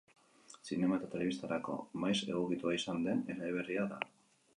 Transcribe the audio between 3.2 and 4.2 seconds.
eleberria da.